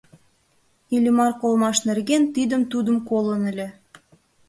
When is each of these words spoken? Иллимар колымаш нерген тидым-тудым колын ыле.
Иллимар 0.95 1.31
колымаш 1.41 1.77
нерген 1.87 2.23
тидым-тудым 2.35 2.97
колын 3.09 3.41
ыле. 3.51 3.67